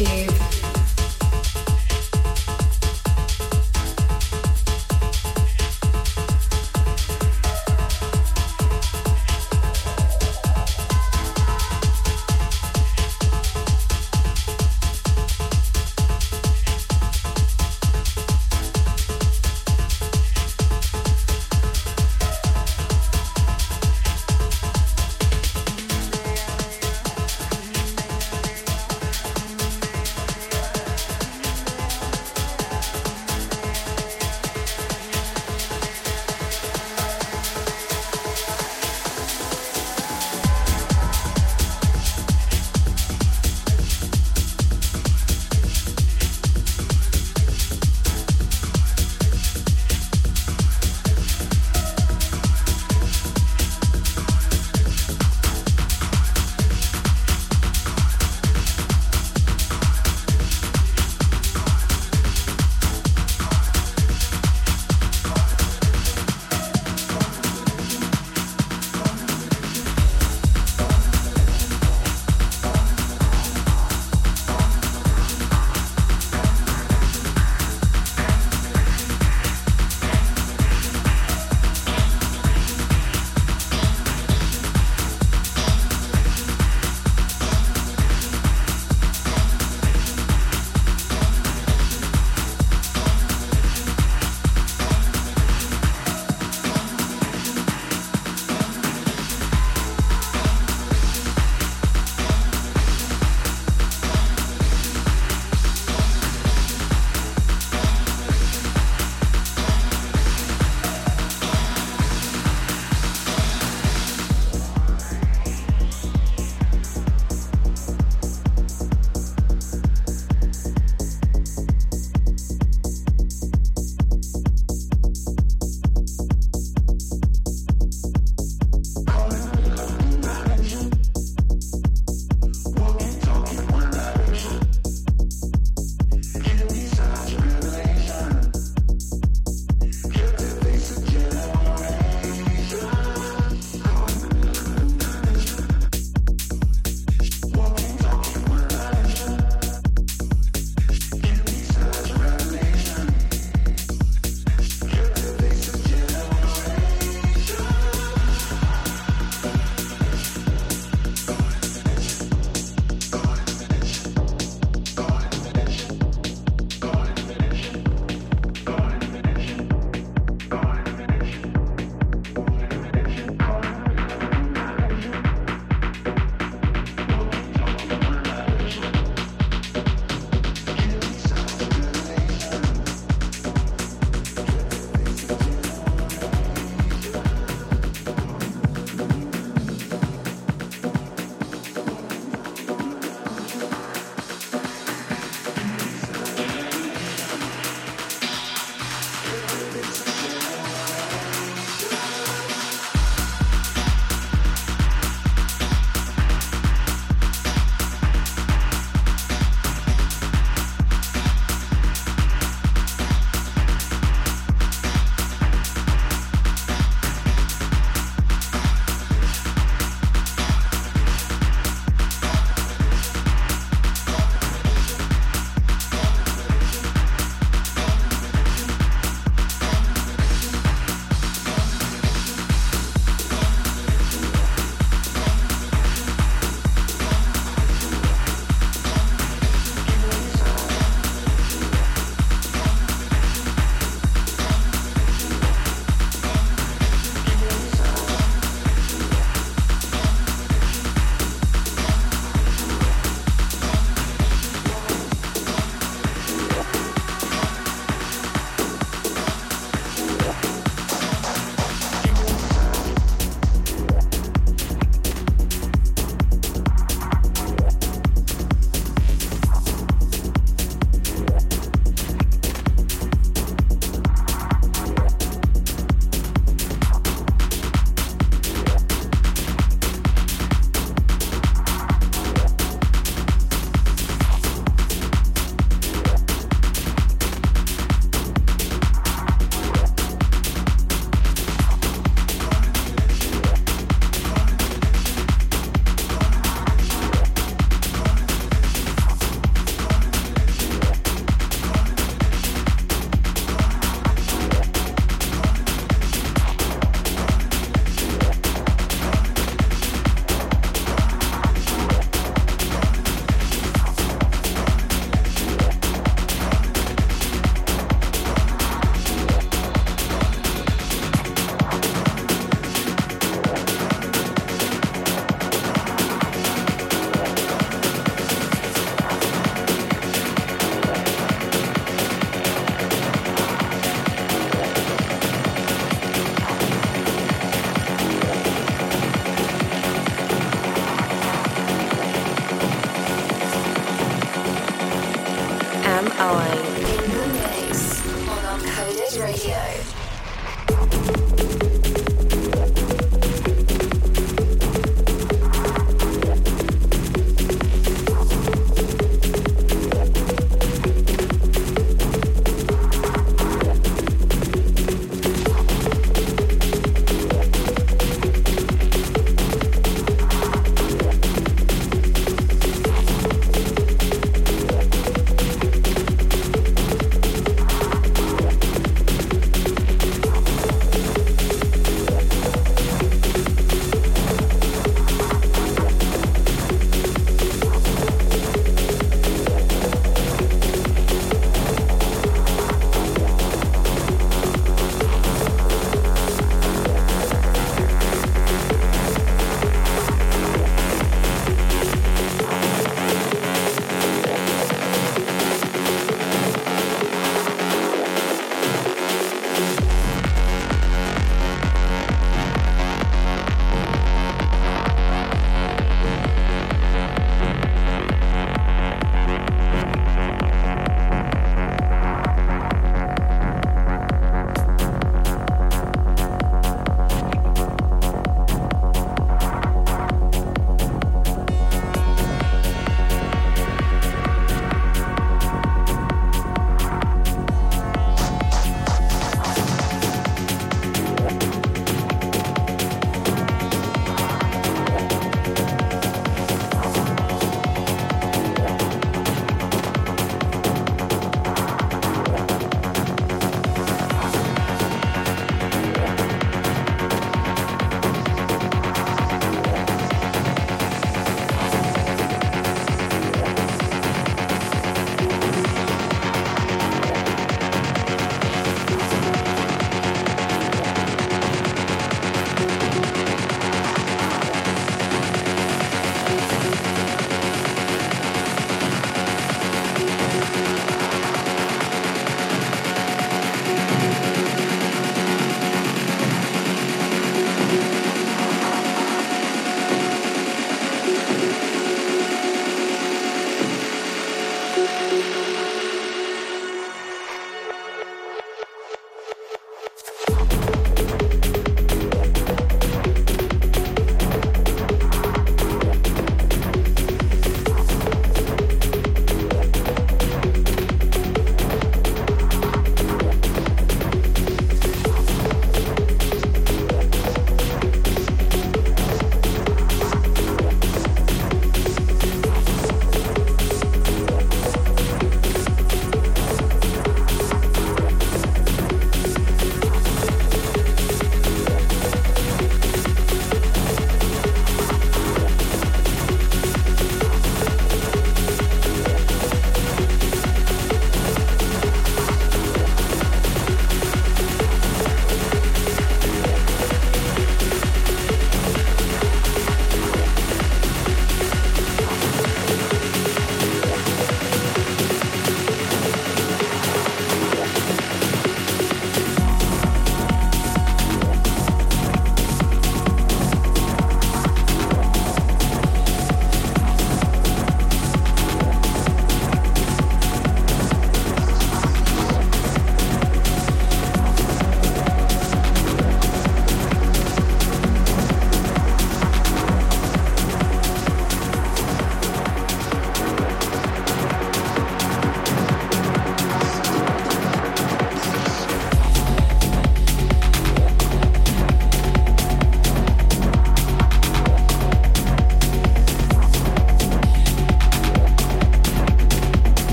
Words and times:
YouTube. 0.00 0.49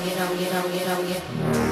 get 0.00 0.20
on, 0.20 0.36
get 0.38 0.54
on, 0.54 0.62
get 0.62 0.64
on, 0.64 0.72
get 0.72 0.88
on, 0.88 1.06
get 1.06 1.58
on. 1.58 1.63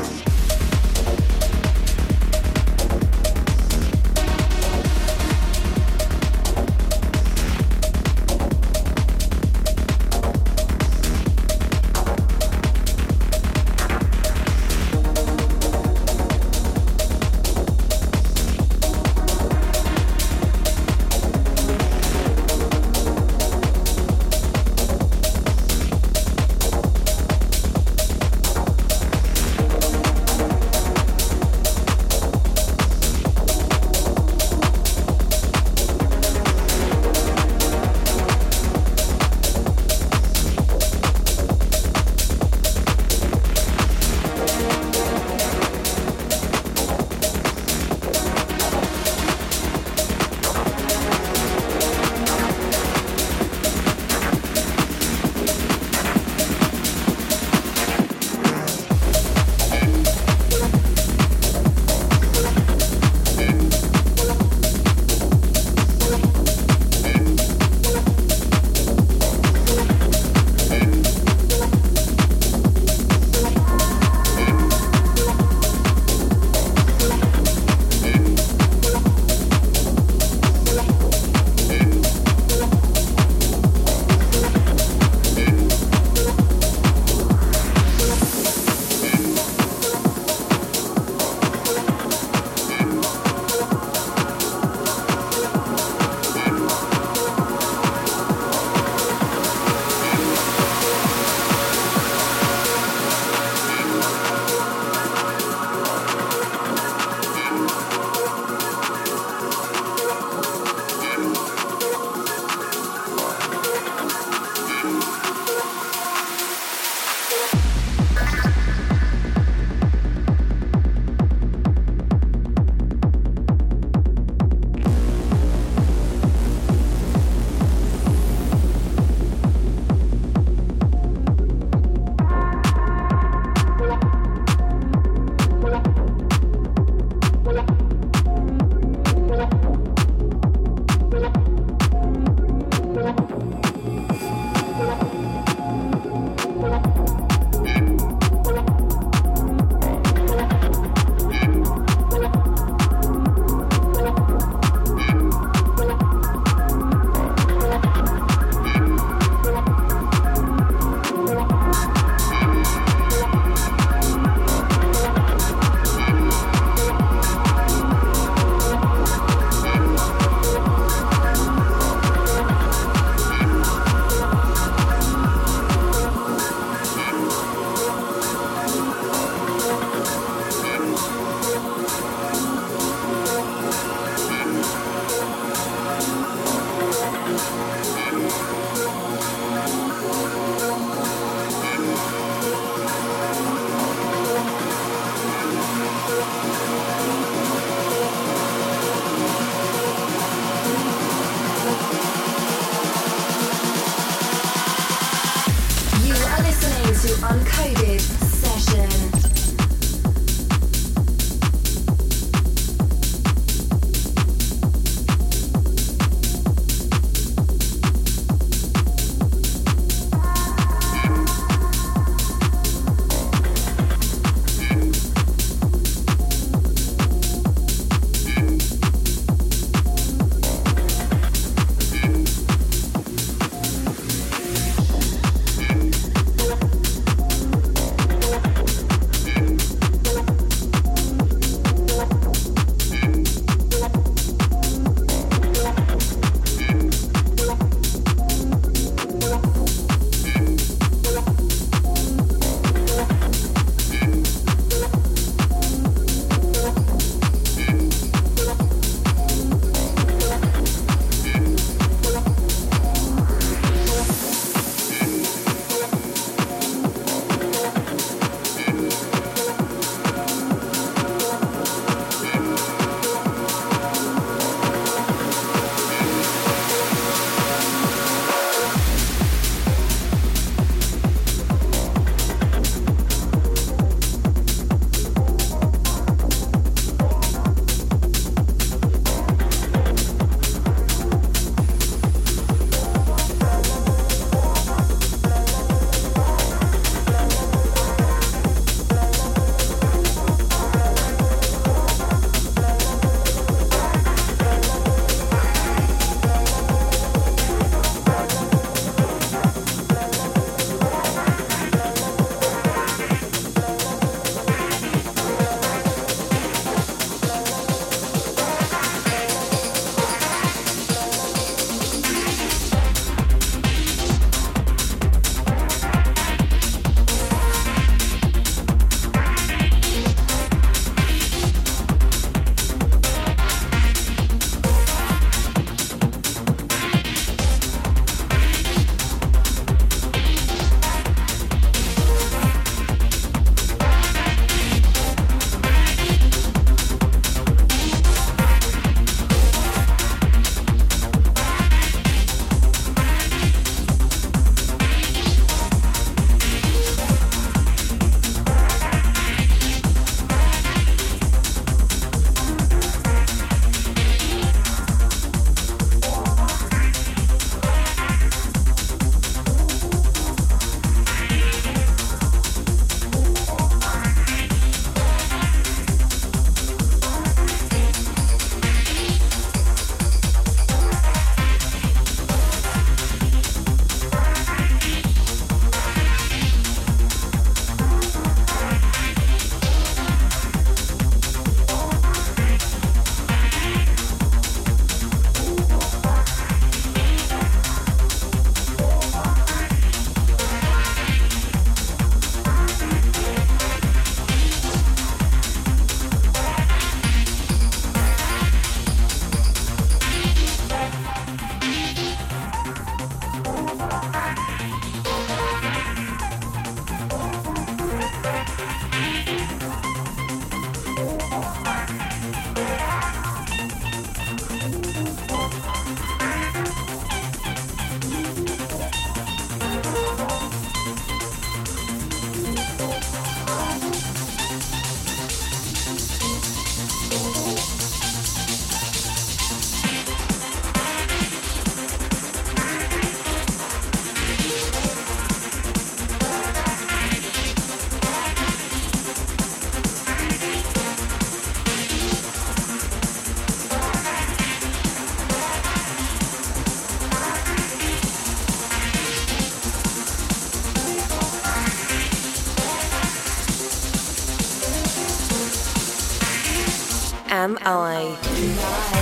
MI. 467.64 469.01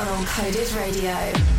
On 0.00 0.24
Uncoded 0.24 0.74
Radio. 0.74 1.49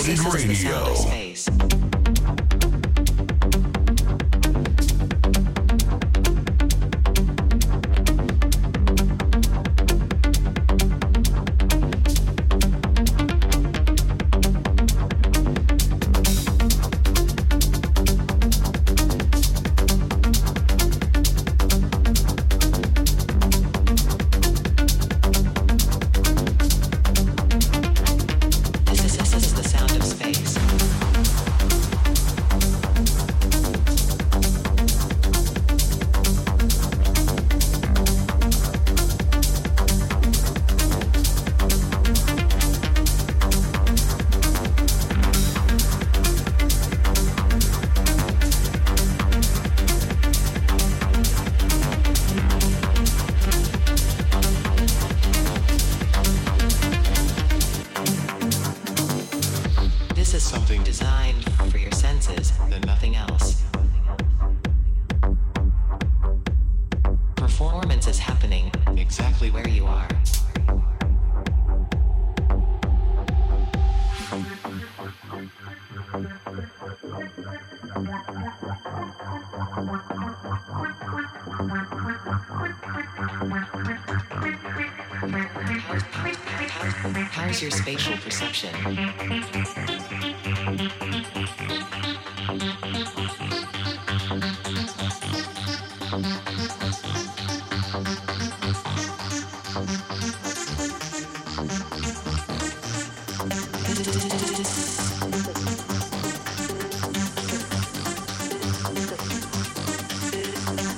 Uncoded 0.00 0.32
Radio. 0.32 1.49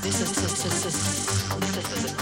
this 0.03 0.21
is 0.21 0.33
this 0.33 0.65
is 0.65 0.85
this 1.61 2.05
is 2.05 2.22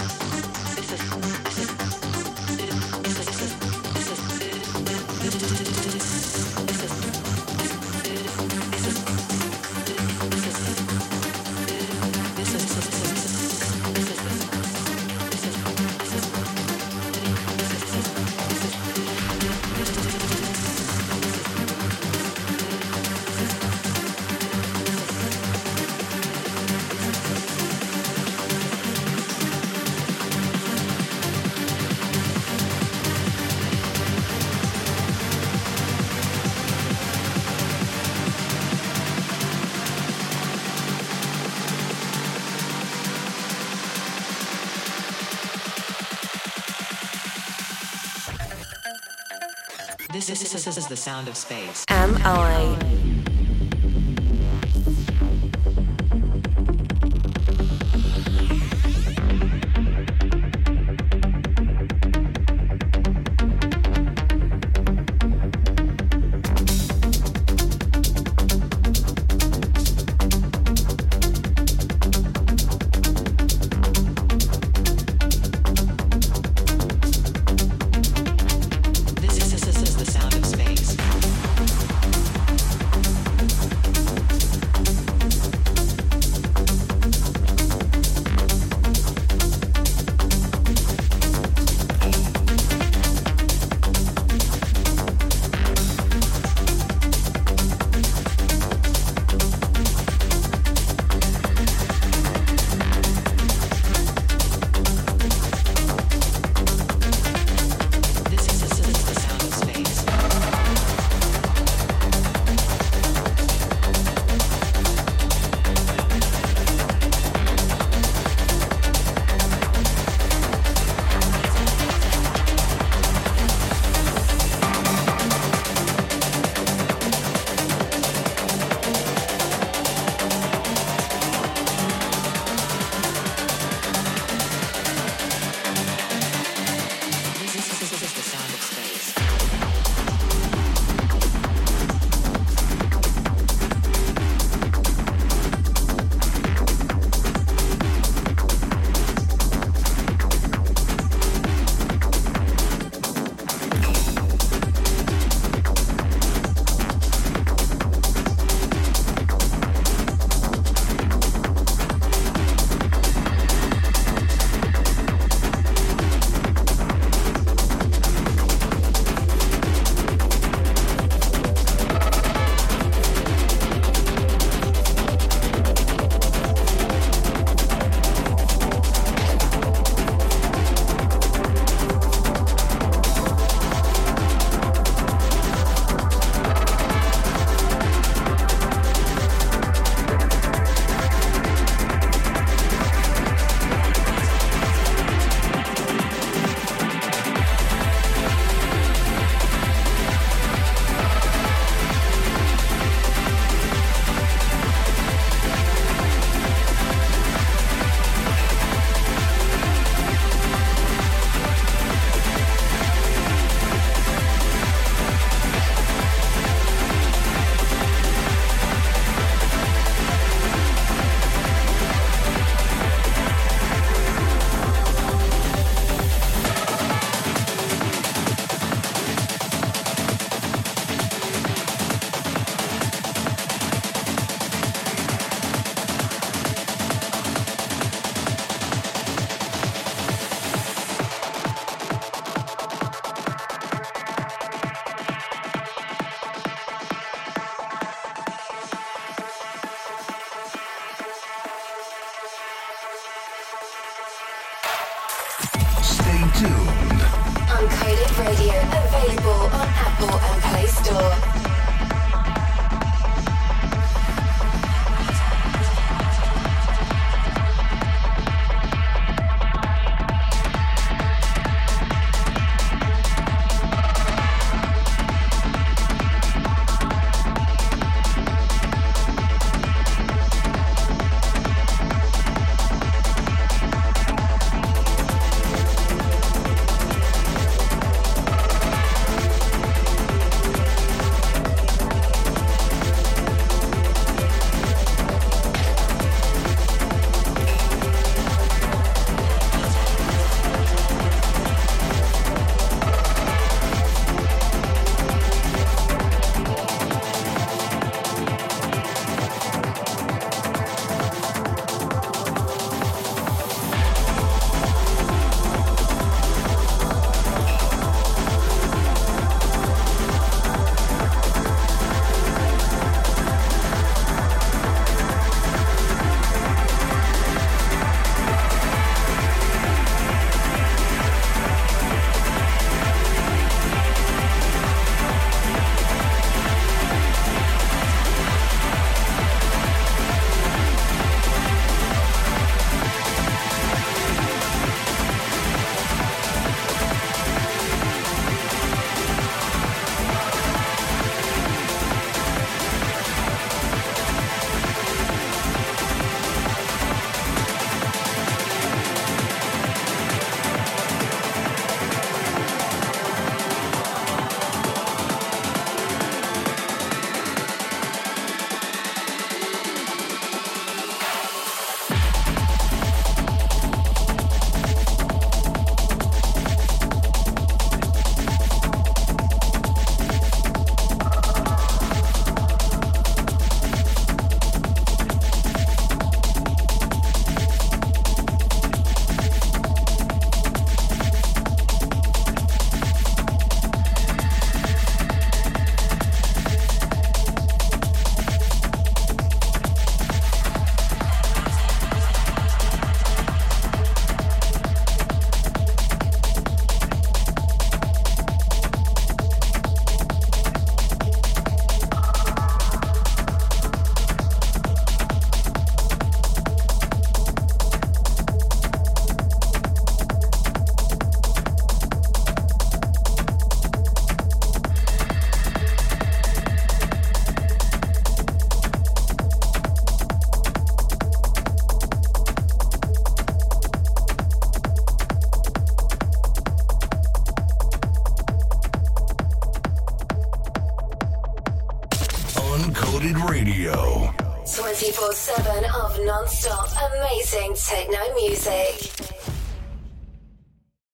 This 50.27 50.43
is, 50.43 50.65
this 50.65 50.77
is 50.77 50.87
the 50.87 50.95
sound 50.95 51.27
of 51.27 51.35
space. 51.35 51.83
AM.I? 51.89 53.00